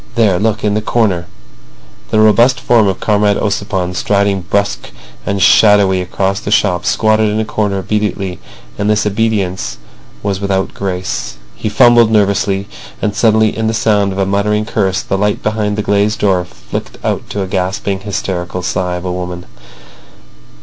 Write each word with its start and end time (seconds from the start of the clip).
There. 0.15 0.39
Look. 0.39 0.63
In 0.63 0.73
that 0.73 0.85
corner." 0.87 1.27
The 2.09 2.19
robust 2.19 2.59
form 2.59 2.87
of 2.87 2.99
Comrade 2.99 3.37
Ossipon, 3.37 3.93
striding 3.93 4.41
brusque 4.49 4.89
and 5.27 5.39
shadowy 5.39 6.01
across 6.01 6.39
the 6.39 6.49
shop, 6.49 6.85
squatted 6.85 7.29
in 7.29 7.39
a 7.39 7.45
corner 7.45 7.77
obediently; 7.77 8.39
but 8.77 8.87
this 8.87 9.05
obedience 9.05 9.77
was 10.23 10.41
without 10.41 10.73
grace. 10.73 11.37
He 11.55 11.69
fumbled 11.69 12.09
nervously—and 12.09 13.15
suddenly 13.15 13.55
in 13.55 13.67
the 13.67 13.75
sound 13.75 14.11
of 14.11 14.17
a 14.17 14.25
muttered 14.25 14.65
curse 14.65 15.03
the 15.03 15.19
light 15.19 15.43
behind 15.43 15.75
the 15.77 15.83
glazed 15.83 16.17
door 16.17 16.45
flicked 16.45 16.97
out 17.03 17.29
to 17.29 17.43
a 17.43 17.47
gasping, 17.47 17.99
hysterical 17.99 18.63
sigh 18.63 18.95
of 18.95 19.05
a 19.05 19.11
woman. 19.11 19.45